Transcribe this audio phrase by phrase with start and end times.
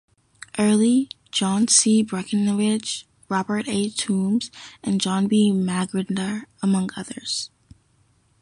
[0.57, 2.01] Early, John C.
[2.01, 3.91] Breckinridge, Robert A.
[3.91, 4.49] Toombs,
[4.83, 5.51] and John B.
[5.51, 7.51] Magruder, among others.